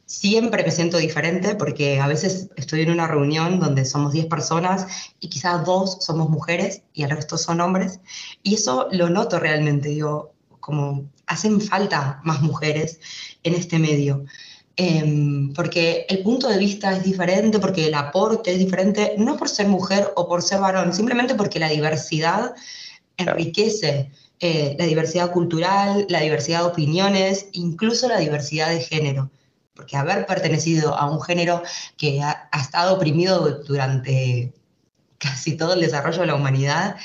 siempre 0.06 0.64
me 0.64 0.72
siento 0.72 0.98
diferente 0.98 1.56
porque 1.56 2.00
a 2.00 2.08
veces 2.08 2.50
estoy 2.56 2.82
en 2.82 2.92
una 2.92 3.08
reunión 3.08 3.60
donde 3.60 3.86
somos 3.86 4.14
10 4.14 4.28
personas 4.28 4.88
y 5.20 5.30
quizás 5.30 5.66
dos 5.66 5.98
somos 6.02 6.30
mujeres 6.30 6.84
y 6.94 7.04
el 7.04 7.10
resto 7.10 7.38
son 7.38 7.62
hombres. 7.62 8.00
Y 8.44 8.56
eso 8.56 8.88
lo 8.92 9.10
noto 9.10 9.40
realmente, 9.40 9.90
digo, 9.90 10.34
como 10.60 11.10
hacen 11.28 11.62
falta 11.62 12.22
más 12.24 12.42
mujeres 12.42 13.00
en 13.44 13.54
este 13.56 13.80
medio. 13.80 14.26
Em, 14.78 15.54
porque 15.54 16.06
el 16.10 16.22
punto 16.22 16.50
de 16.50 16.58
vista 16.58 16.96
es 16.96 17.04
diferente, 17.04 17.60
porque 17.60 17.88
el 17.88 17.94
aporte 17.94 18.52
es 18.52 18.60
diferente, 18.60 19.16
no 19.18 19.38
por 19.38 19.48
ser 19.48 19.68
mujer 19.68 20.12
o 20.16 20.28
por 20.28 20.42
ser 20.42 20.60
varón, 20.60 20.94
simplemente 20.94 21.36
porque 21.36 21.60
la 21.60 21.70
diversidad 21.70 22.54
enriquece 23.18 24.12
eh, 24.42 24.76
la 24.78 24.86
diversidad 24.86 25.32
cultural, 25.32 26.06
la 26.10 26.20
diversidad 26.20 26.62
de 26.62 26.68
opiniones, 26.68 27.48
incluso 27.54 28.10
la 28.10 28.20
diversidad 28.20 28.70
de 28.70 28.82
género. 28.82 29.32
Porque 29.74 29.98
haber 29.98 30.26
pertenecido 30.26 30.96
a 30.96 31.10
un 31.10 31.22
género 31.22 31.62
que 31.98 32.22
ha, 32.22 32.50
ha 32.52 32.62
estado 32.62 32.96
oprimido 32.96 33.64
durante 33.64 34.54
casi 35.18 35.56
todo 35.58 35.74
el 35.74 35.82
desarrollo 35.82 36.22
de 36.22 36.28
la 36.28 36.36
humanidad, 36.36 36.98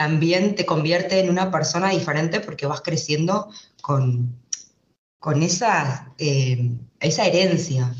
también 0.00 0.54
te 0.54 0.64
convierte 0.64 1.20
en 1.20 1.28
una 1.28 1.50
persona 1.50 1.90
diferente 1.90 2.40
porque 2.40 2.64
vas 2.64 2.80
creciendo 2.80 3.50
con, 3.82 4.34
con 5.18 5.42
esa, 5.42 6.14
eh, 6.16 6.70
esa 7.00 7.26
herencia 7.26 7.94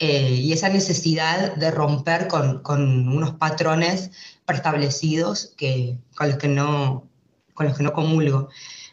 eh, 0.00 0.32
y 0.32 0.52
esa 0.52 0.68
necesidad 0.68 1.54
de 1.54 1.70
romper 1.70 2.26
con, 2.26 2.60
con, 2.64 3.06
unos 3.06 3.36
patrones 3.36 4.10
preestablecidos 4.44 5.54
que, 5.56 5.96
con, 6.16 6.30
los 6.30 6.38
que 6.38 6.48
no, 6.48 7.08
con 7.54 7.66
los 7.66 7.76
que 7.76 7.84
no 7.84 7.92
comulgo. 7.92 8.48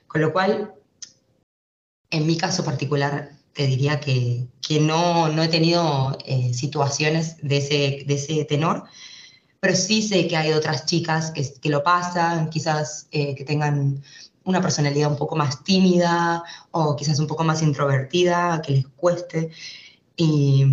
Con 0.06 0.22
lo 0.22 0.32
cual, 0.32 0.76
en 2.12 2.28
mi 2.28 2.38
caso 2.38 2.64
particular, 2.64 3.32
te 3.54 3.66
diría 3.66 4.00
que, 4.00 4.46
que 4.62 4.80
no, 4.80 5.30
no 5.30 5.42
he 5.42 5.48
tenido 5.48 6.16
eh, 6.28 6.54
situaciones 6.54 7.38
de 7.42 7.58
ese, 7.58 8.04
de 8.06 8.14
ese 8.14 8.46
tenor, 8.46 8.84
pero 9.62 9.76
sí 9.76 10.02
sé 10.02 10.28
que 10.28 10.36
hay 10.36 10.52
otras 10.52 10.86
chicas 10.86 11.32
que, 11.32 11.54
que 11.62 11.70
lo 11.70 11.84
pasan, 11.84 12.50
quizás 12.50 13.08
que 13.12 13.44
tengan 13.46 14.04
una 14.44 14.62
personalidad 14.62 15.12
un 15.12 15.18
poco 15.18 15.36
más 15.36 15.64
tímida 15.64 16.44
o 16.72 16.96
quizás 16.96 17.20
un 17.20 17.28
poco 17.28 17.44
más 17.44 17.62
introvertida, 17.62 18.62
que 18.62 18.72
les 18.74 18.88
cueste. 18.88 19.52
Y 20.16 20.66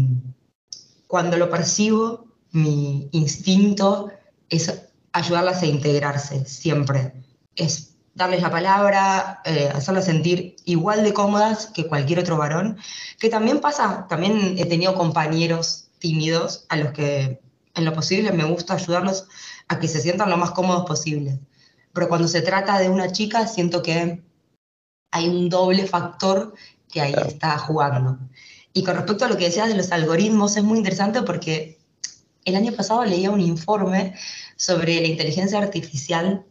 cuando 1.07 1.37
lo 1.37 1.51
percibo, 1.51 2.27
mi 2.53 3.09
instinto 3.13 4.11
es 4.49 4.73
ayudarlas 5.13 5.63
a 5.63 5.67
integrarse 5.67 6.45
siempre. 6.47 7.13
Es 7.55 7.95
darles 8.15 8.43
la 8.43 8.51
palabra, 8.51 9.43
eh, 9.45 9.71
hacerlas 9.73 10.07
sentir 10.07 10.57
igual 10.65 11.05
de 11.05 11.13
cómodas 11.13 11.67
que 11.67 11.87
cualquier 11.87 12.21
otro 12.21 12.37
varón, 12.37 12.79
que 13.19 13.29
también 13.29 13.61
pasa, 13.61 14.07
también 14.09 14.57
he 14.59 14.65
tenido 14.65 14.95
compañeros 14.95 15.89
tímidos 15.99 16.65
a 16.69 16.77
los 16.77 16.93
que 16.93 17.41
en 17.79 17.85
lo 17.85 17.95
posible 17.95 18.33
me 18.33 18.45
gusta 18.45 18.75
ayudarlos 18.75 19.27
a 19.69 19.79
que 19.79 19.89
se 19.89 20.01
sientan 20.01 20.31
lo 20.31 20.37
más 20.37 20.51
cómodos 20.51 20.87
posible 20.87 21.41
pero 21.99 22.09
cuando 22.09 22.29
se 22.29 22.43
trata 22.43 22.79
de 22.79 22.89
una 22.89 23.11
chica 23.11 23.47
siento 23.47 23.83
que 23.83 24.23
hay 25.11 25.29
un 25.29 25.49
doble 25.49 25.85
factor 25.87 26.55
que 26.89 27.01
ahí 27.01 27.15
está 27.27 27.59
jugando. 27.59 28.19
Y 28.73 28.85
con 28.85 28.95
respecto 28.95 29.25
a 29.25 29.29
lo 29.29 29.37
que 29.37 29.47
decías 29.47 29.69
de 29.69 29.75
los 29.75 29.91
algoritmos, 29.91 30.57
es 30.57 30.63
muy 30.63 30.79
interesante 30.79 31.23
porque 31.23 31.79
el 32.45 32.55
año 32.55 32.73
pasado 32.73 33.05
leía 33.05 33.31
un 33.31 33.41
informe 33.41 34.15
sobre 34.57 35.01
la 35.01 35.09
inteligencia 35.09 35.59
artificial 35.59 36.45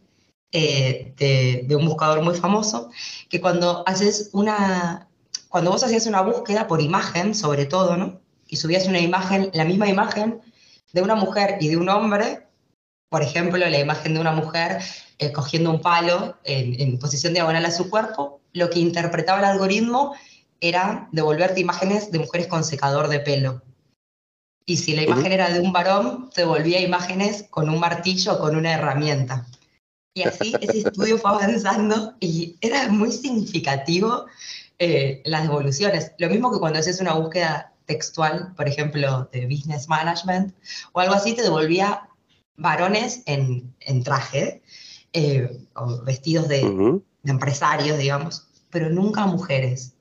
eh, 0.52 1.14
de, 1.16 1.64
de, 1.66 1.76
un 1.76 1.86
buscador 1.86 2.22
muy 2.22 2.34
famoso, 2.34 2.90
que 3.28 3.40
cuando 3.40 3.84
haces 3.86 4.30
una, 4.32 5.08
cuando 5.48 5.70
vos 5.70 5.82
hacías 5.82 6.06
una 6.06 6.22
búsqueda 6.22 6.66
por 6.66 6.80
imagen, 6.80 7.34
sobre 7.34 7.66
todo, 7.66 7.96
¿no? 7.96 8.20
Y 8.48 8.56
subías 8.56 8.86
una 8.86 9.00
imagen, 9.00 9.50
la 9.52 9.64
misma 9.64 9.88
imagen 9.88 10.42
de 10.92 11.02
una 11.02 11.14
mujer 11.14 11.58
y 11.60 11.68
de 11.68 11.76
un 11.76 11.88
hombre, 11.88 12.46
por 13.08 13.22
ejemplo, 13.22 13.58
la 13.58 13.78
imagen 13.78 14.14
de 14.14 14.20
una 14.20 14.32
mujer 14.32 14.82
eh, 15.18 15.32
cogiendo 15.32 15.70
un 15.70 15.80
palo 15.80 16.36
en, 16.44 16.98
posición 16.98 17.34
diagonal 17.34 17.64
a 17.64 17.70
su 17.70 17.90
cuerpo, 17.90 18.40
lo 18.52 18.70
que 18.70 18.80
interpretaba 18.80 19.40
el 19.40 19.44
algoritmo 19.46 20.14
era 20.60 21.08
devolverte 21.12 21.60
imágenes 21.60 22.10
de 22.10 22.18
mujeres 22.18 22.46
con 22.46 22.64
secador 22.64 23.08
de 23.08 23.20
pelo. 23.20 23.62
Y 24.66 24.76
si 24.76 24.94
la 24.94 25.02
imagen 25.02 25.32
era 25.32 25.50
de 25.50 25.60
un 25.60 25.72
varón, 25.72 26.30
te 26.34 26.42
devolvía 26.42 26.80
imágenes 26.80 27.46
con 27.48 27.70
un 27.70 27.80
martillo 27.80 28.34
o 28.34 28.38
con 28.38 28.54
una 28.54 28.74
herramienta. 28.74 29.46
Y 30.14 30.22
así 30.22 30.54
ese 30.60 30.80
estudio 30.80 31.16
fue 31.16 31.30
avanzando 31.30 32.14
y 32.20 32.56
era 32.60 32.88
muy 32.88 33.10
significativo 33.10 34.26
eh, 34.78 35.22
las 35.24 35.44
devoluciones. 35.44 36.12
Lo 36.18 36.28
mismo 36.28 36.52
que 36.52 36.58
cuando 36.58 36.78
haces 36.80 37.00
una 37.00 37.14
búsqueda 37.14 37.72
textual, 37.88 38.52
por 38.54 38.68
ejemplo, 38.68 39.28
de 39.32 39.46
business 39.46 39.88
management 39.88 40.54
o 40.92 41.00
algo 41.00 41.14
así, 41.14 41.34
te 41.34 41.42
devolvía 41.42 42.08
varones 42.56 43.22
en, 43.26 43.74
en 43.80 44.04
traje, 44.04 44.62
eh, 45.12 45.66
o 45.74 46.02
vestidos 46.04 46.48
de, 46.48 47.00
empresarios, 47.24 47.98
digamos, 47.98 48.46
pero 48.70 48.88
nunca 48.90 49.26
mujeres. 49.26 49.94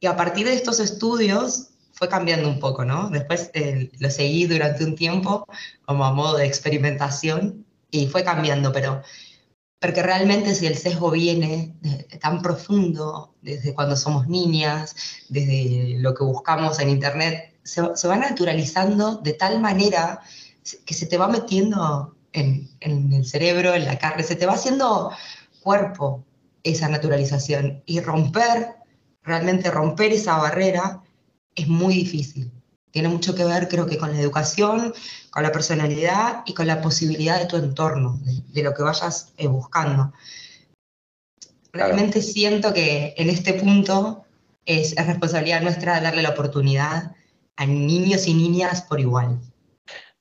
Y 0.00 0.06
a 0.06 0.16
partir 0.16 0.46
de 0.46 0.54
estos 0.54 0.78
estudios 0.78 1.70
fue 1.92 2.08
cambiando 2.08 2.48
un 2.48 2.60
poco, 2.60 2.84
¿no? 2.84 3.10
Después 3.10 3.50
eh, 3.54 3.90
lo 3.98 4.10
seguí 4.10 4.46
durante 4.46 4.84
un 4.84 4.94
tiempo 4.94 5.46
como 5.84 6.04
a 6.04 6.12
modo 6.12 6.36
de 6.36 6.46
experimentación 6.46 7.66
y 7.90 8.06
fue 8.06 8.24
cambiando, 8.24 8.72
pero 8.72 9.02
porque 9.86 10.02
realmente 10.02 10.52
si 10.52 10.66
el 10.66 10.76
sesgo 10.76 11.12
viene 11.12 11.76
tan 12.20 12.42
profundo, 12.42 13.36
desde 13.40 13.72
cuando 13.72 13.94
somos 13.94 14.26
niñas, 14.26 14.96
desde 15.28 15.94
lo 16.00 16.12
que 16.12 16.24
buscamos 16.24 16.80
en 16.80 16.88
Internet, 16.88 17.54
se, 17.62 17.82
se 17.94 18.08
va 18.08 18.16
naturalizando 18.16 19.18
de 19.18 19.34
tal 19.34 19.60
manera 19.60 20.20
que 20.84 20.92
se 20.92 21.06
te 21.06 21.16
va 21.16 21.28
metiendo 21.28 22.16
en, 22.32 22.68
el 22.80 23.24
cerebro, 23.24 23.74
en 23.74 23.84
la 23.84 23.96
carne, 23.96 24.24
se 24.24 24.34
te 24.34 24.44
va 24.44 24.54
haciendo 24.54 25.12
cuerpo 25.62 26.24
esa 26.64 26.88
naturalización 26.88 27.84
y 27.86 28.00
romper, 28.00 28.74
realmente 29.22 29.70
romper 29.70 30.12
esa 30.12 30.36
barrera 30.36 31.00
es 31.54 31.68
muy 31.68 31.94
difícil. 31.94 32.50
Tiene 32.96 33.10
mucho 33.10 33.34
que 33.34 33.44
ver, 33.44 33.68
creo 33.68 33.84
que, 33.84 33.98
con 33.98 34.10
la 34.10 34.18
educación, 34.18 34.94
con 35.28 35.42
la 35.42 35.52
personalidad 35.52 36.42
y 36.46 36.54
con 36.54 36.66
la 36.66 36.80
posibilidad 36.80 37.38
de 37.38 37.44
tu 37.44 37.56
entorno, 37.56 38.18
de, 38.22 38.62
lo 38.62 38.72
que 38.72 38.82
vayas 38.82 39.34
eh, 39.36 39.48
buscando. 39.48 40.14
Realmente 41.74 42.22
siento 42.22 42.72
que 42.72 43.12
en 43.18 43.28
este 43.28 43.52
punto 43.52 44.24
es 44.64 44.94
responsabilidad 44.96 45.60
nuestra 45.60 46.00
darle 46.00 46.22
la 46.22 46.30
oportunidad 46.30 47.14
a 47.56 47.66
niños 47.66 48.26
y 48.28 48.32
niñas 48.32 48.80
por 48.80 48.98
igual. 48.98 49.40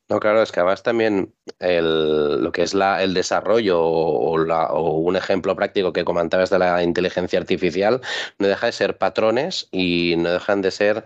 No, 0.08 0.20
claro, 0.20 0.44
es 0.44 0.52
que 0.52 0.60
además 0.60 0.84
también 0.84 1.34
lo 1.60 2.52
que 2.52 2.62
es 2.62 2.76
la, 2.76 3.02
el 3.02 3.16
desarrollo 3.16 3.82
o, 3.82 4.96
un 5.00 5.16
ejemplo 5.16 5.56
práctico 5.56 5.94
que 5.94 6.06
comentabas 6.06 6.52
de 6.52 6.60
la 6.60 6.84
inteligencia 6.84 7.40
artificial 7.40 8.02
no 8.38 8.48
deja 8.48 8.68
de 8.68 8.72
ser 8.72 8.98
patrones 9.00 9.68
y 9.72 10.16
no 10.18 10.30
dejan 10.30 10.62
de 10.62 10.70
ser 10.70 11.04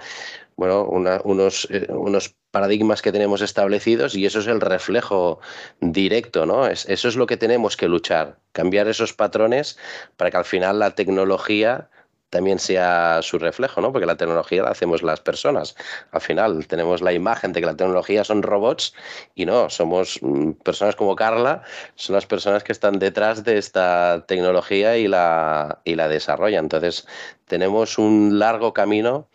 bueno, 0.57 0.83
unos, 0.83 1.67
eh, 1.71 1.87
unos 1.89 2.35
paradigmas 2.51 3.01
que 3.01 3.13
tenemos 3.13 3.41
establecidos 3.41 4.15
y 4.15 4.25
eso 4.25 4.39
es 4.39 4.47
el 4.47 4.59
reflejo 4.59 5.39
directo, 5.79 6.45
¿no? 6.45 6.67
eso 6.67 7.07
es 7.07 7.15
lo 7.15 7.25
que 7.25 7.37
tenemos 7.37 7.77
que 7.77 7.87
luchar, 7.87 8.39
cambiar 8.51 8.89
esos 8.89 9.13
patrones 9.13 9.77
para 10.17 10.29
que 10.31 10.37
al 10.37 10.45
final 10.45 10.79
la 10.79 10.95
tecnología 10.95 11.89
también 12.29 12.59
sea 12.59 13.21
su 13.21 13.39
reflejo, 13.39 13.81
¿no? 13.81 13.91
Porque 13.91 14.05
la 14.05 14.17
tecnología 14.17 14.63
la 14.63 14.69
hacemos 14.69 15.01
las 15.01 15.19
personas. 15.19 15.75
Al 16.11 16.21
final 16.21 16.67
tenemos 16.67 17.01
la 17.01 17.13
imagen 17.13 17.53
de 17.53 17.59
que 17.59 17.65
la 17.65 17.75
tecnología 17.75 18.23
son 18.23 18.43
robots 18.43 18.93
y 19.35 19.45
no, 19.45 19.69
somos 19.69 20.19
mm, 20.21 20.51
personas 20.51 20.95
como 20.95 21.15
Carla, 21.15 21.63
son 21.95 22.15
las 22.15 22.25
personas 22.25 22.63
que 22.63 22.71
están 22.71 22.99
detrás 22.99 23.43
de 23.43 23.57
esta 23.57 24.25
tecnología 24.27 24.97
y 24.97 25.07
la, 25.07 25.79
y 25.83 25.95
la 25.95 26.07
desarrollan. 26.07 26.65
Entonces, 26.65 27.07
tenemos 27.45 27.97
un 27.97 28.37
largo 28.37 28.73
camino 28.73 29.27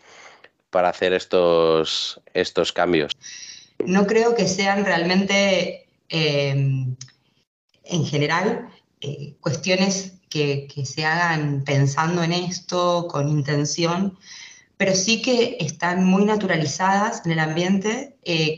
para 0.69 0.89
hacer 0.89 1.13
estos, 1.13 2.21
estos 2.33 2.71
cambios. 2.71 3.11
No 3.79 4.07
creo 4.07 4.35
que 4.35 4.47
sean 4.47 4.85
realmente, 4.85 5.87
eh, 6.09 6.49
en 7.83 8.05
general, 8.05 8.69
eh, 9.01 9.35
cuestiones 9.41 10.14
que, 10.35 10.85
se 10.85 11.05
hagan 11.05 11.63
pensando 11.63 12.21
en 12.23 12.33
esto, 12.33 13.07
con 13.07 13.29
intención, 13.29 14.17
pero 14.77 14.93
sí 14.93 15.21
que 15.21 15.55
están 15.61 16.03
muy 16.03 16.25
naturalizadas 16.25 17.25
en 17.25 17.31
el 17.31 17.39
ambiente, 17.39 18.17
eh, 18.23 18.57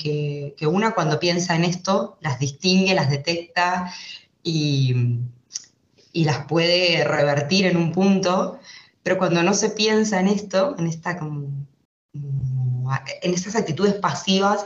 que, 0.57 0.67
una 0.67 0.95
cuando 0.95 1.19
piensa 1.19 1.55
en 1.55 1.63
esto 1.63 2.17
las 2.21 2.39
distingue, 2.39 2.95
las 2.95 3.11
detecta 3.11 3.93
y, 4.41 5.19
y, 6.13 6.25
las 6.25 6.45
puede 6.47 7.03
revertir 7.03 7.67
en 7.67 7.77
un 7.77 7.91
punto, 7.91 8.59
pero 9.03 9.19
cuando 9.19 9.43
no 9.43 9.53
se 9.53 9.69
piensa 9.69 10.19
en 10.19 10.29
esto, 10.29 10.75
en, 10.79 10.87
esta, 10.87 11.19
en 12.11 13.33
estas 13.33 13.55
actitudes 13.55 13.93
pasivas 13.93 14.65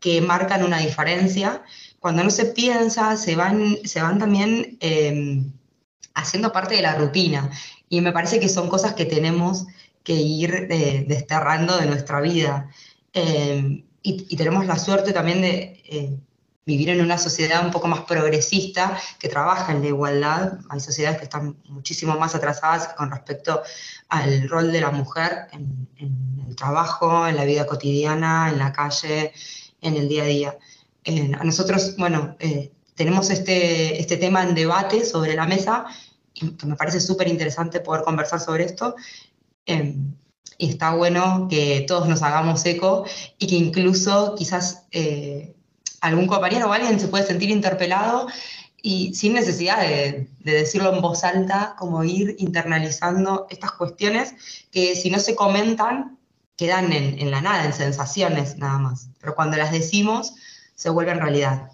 que 0.00 0.20
marcan 0.20 0.64
una 0.64 0.78
diferencia, 0.78 1.62
cuando 2.00 2.24
no 2.24 2.30
se 2.30 2.46
piensa, 2.46 3.16
se 3.16 3.36
van, 3.36 3.78
se 3.84 4.02
van 4.02 4.18
también... 4.18 4.76
Eh, 4.80 5.44
haciendo 6.14 6.52
parte 6.52 6.74
de 6.74 6.82
la 6.82 6.94
rutina. 6.94 7.50
Y 7.88 8.00
me 8.00 8.12
parece 8.12 8.40
que 8.40 8.48
son 8.48 8.68
cosas 8.68 8.94
que 8.94 9.06
tenemos 9.06 9.66
que 10.02 10.14
ir 10.14 10.68
eh, 10.70 11.04
desterrando 11.06 11.76
de 11.76 11.86
nuestra 11.86 12.20
vida. 12.20 12.70
Eh, 13.12 13.84
y, 14.02 14.36
tenemos 14.36 14.64
la 14.66 14.78
suerte 14.78 15.12
también 15.12 15.42
de 15.42 15.82
eh, 15.84 16.18
vivir 16.64 16.88
en 16.90 17.00
una 17.02 17.18
sociedad 17.18 17.64
un 17.64 17.70
poco 17.70 17.88
más 17.88 18.00
progresista 18.00 18.98
que 19.18 19.28
trabaja 19.28 19.72
en 19.72 19.82
la 19.82 19.88
igualdad. 19.88 20.52
Hay 20.70 20.80
sociedades 20.80 21.18
que 21.18 21.24
están 21.24 21.56
muchísimo 21.66 22.16
más 22.16 22.34
atrasadas 22.34 22.88
con 22.96 23.10
respecto 23.10 23.60
al 24.08 24.48
rol 24.48 24.72
de 24.72 24.80
la 24.80 24.90
mujer 24.90 25.48
en, 25.52 25.88
el 26.48 26.56
trabajo, 26.56 27.26
en 27.26 27.36
la 27.36 27.44
vida 27.44 27.66
cotidiana, 27.66 28.48
en 28.50 28.58
la 28.58 28.72
calle, 28.72 29.32
en 29.82 29.96
el 29.96 30.08
día 30.08 30.22
a 30.22 30.26
día. 30.26 30.58
a 31.38 31.44
nosotros, 31.44 31.96
bueno, 31.98 32.36
tenemos 32.98 33.30
este, 33.30 34.00
este 34.00 34.16
tema 34.16 34.42
en 34.42 34.56
debate 34.56 35.04
sobre 35.04 35.34
la 35.34 35.46
mesa 35.46 35.86
que 36.34 36.66
me 36.66 36.76
parece 36.76 37.00
súper 37.00 37.28
interesante 37.28 37.80
poder 37.80 38.02
conversar 38.02 38.40
sobre 38.40 38.64
esto. 38.64 38.96
Em, 39.64 40.14
y 40.58 40.70
está 40.70 40.94
bueno 40.94 41.46
que 41.48 41.84
todos 41.86 42.08
nos 42.08 42.22
hagamos 42.22 42.64
eco 42.66 43.04
y 43.38 43.46
que 43.46 43.54
incluso 43.54 44.34
quizás 44.36 44.86
eh, 44.90 45.54
algún 46.00 46.26
compañero 46.26 46.68
o 46.68 46.72
alguien 46.72 46.98
se 46.98 47.06
puede 47.06 47.24
sentir 47.24 47.50
interpelado 47.50 48.26
y 48.82 49.14
sin 49.14 49.34
necesidad 49.34 49.80
de, 49.80 50.28
decirlo 50.40 50.92
en 50.92 51.00
voz 51.00 51.22
alta, 51.22 51.76
como 51.78 52.02
ir 52.02 52.34
internalizando 52.38 53.46
estas 53.50 53.72
cuestiones 53.72 54.34
que 54.72 54.96
si 54.96 55.10
no 55.10 55.20
se 55.20 55.36
comentan 55.36 56.18
quedan 56.56 56.92
en, 56.92 57.20
en 57.20 57.30
la 57.30 57.40
nada, 57.40 57.64
en 57.64 57.72
sensaciones 57.72 58.56
nada 58.56 58.78
más. 58.78 59.10
Pero 59.20 59.36
cuando 59.36 59.56
las 59.56 59.70
decimos 59.70 60.34
se 60.74 60.90
vuelven 60.90 61.20
realidad. 61.20 61.70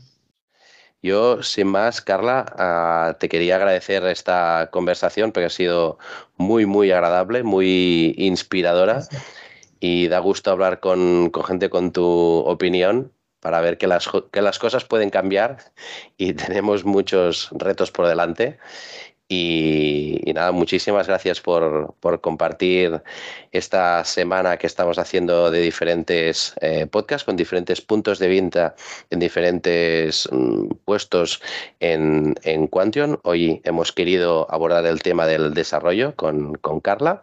Yo, 1.04 1.42
sin 1.42 1.66
más, 1.66 2.00
Carla, 2.00 2.46
ah, 2.56 3.16
te 3.20 3.28
quería 3.28 3.56
agradecer 3.56 4.06
esta 4.06 4.70
conversación 4.72 5.32
porque 5.32 5.44
ha 5.44 5.50
sido 5.50 5.98
muy, 6.38 6.64
muy 6.64 6.92
agradable, 6.92 7.42
muy 7.42 8.14
inspiradora 8.16 9.06
y 9.80 10.08
da 10.08 10.18
gusto 10.20 10.50
hablar 10.50 10.80
con, 10.80 11.30
gente 11.46 11.68
con 11.68 11.92
tu 11.92 12.02
opinión 12.02 13.12
para 13.40 13.60
ver 13.60 13.76
que 13.76 13.86
las, 13.86 14.08
que 14.32 14.40
las 14.40 14.58
cosas 14.58 14.86
pueden 14.86 15.10
cambiar 15.10 15.58
y 16.16 16.32
tenemos 16.42 16.86
muchos 16.86 17.50
retos 17.52 17.90
por 17.90 18.06
delante. 18.06 18.56
Y, 19.26 20.20
nada, 20.34 20.52
muchísimas 20.52 21.06
gracias 21.06 21.40
por, 21.40 21.94
compartir 22.20 23.02
esta 23.52 24.04
semana 24.04 24.58
que 24.58 24.66
estamos 24.66 24.98
haciendo 24.98 25.50
de 25.50 25.60
diferentes 25.60 26.54
eh, 26.60 26.86
podcasts 26.86 27.24
con 27.24 27.36
diferentes 27.36 27.80
puntos 27.80 28.18
de 28.18 28.28
venta 28.28 28.74
en 29.08 29.20
diferentes 29.20 30.28
mm, 30.30 30.66
puestos 30.84 31.40
en, 31.80 32.34
en 32.42 32.66
Quantion. 32.66 33.18
Hoy 33.22 33.62
hemos 33.64 33.92
querido 33.92 34.46
abordar 34.50 34.84
el 34.84 35.02
tema 35.02 35.26
del 35.26 35.54
desarrollo 35.54 36.14
con, 36.16 36.56
con 36.56 36.80
Carla 36.80 37.22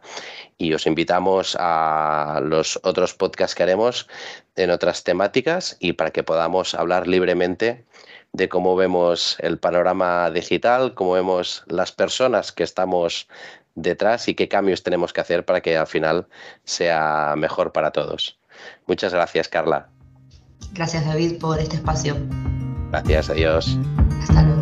y 0.58 0.74
os 0.74 0.88
invitamos 0.88 1.56
a 1.60 2.42
los 2.44 2.80
otros 2.84 3.14
podcasts 3.14 3.56
que 3.56 3.64
haremos 3.64 4.08
en 4.56 4.72
otras 4.72 5.04
temáticas 5.04 5.78
y 5.80 5.94
para 5.94 6.10
que 6.10 6.24
podamos 6.24 6.74
hablar 6.74 7.08
libremente 7.08 7.86
de 8.34 8.50
cómo 8.50 8.76
vemos 8.76 9.36
el 9.40 9.58
panorama 9.58 10.30
digital, 10.32 10.94
cómo 10.94 11.14
vemos 11.14 11.64
las 11.68 11.92
personas 11.92 12.52
que 12.52 12.64
estamos 12.64 13.28
detrás 13.76 14.28
y 14.28 14.36
qué 14.36 14.48
cambios 14.48 14.84
tenemos 14.84 15.14
que 15.14 15.22
hacer 15.22 15.46
para 15.46 15.62
que 15.62 15.78
al 15.78 15.88
final 15.88 16.28
sea 16.64 17.36
mejor 17.38 17.72
para 17.72 17.92
todos. 17.92 18.38
Muchas 18.88 19.14
gracias, 19.14 19.48
Carla. 19.48 19.90
Gracias, 20.74 21.06
David, 21.06 21.40
por 21.40 21.60
este 21.60 21.78
espacio. 21.78 22.16
Gracias, 22.92 23.30
adiós. 23.30 23.78
Hasta 24.22 24.44
luego. 24.44 24.61